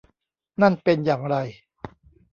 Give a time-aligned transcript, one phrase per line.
[0.61, 1.35] นั่นเป็นอย่างไร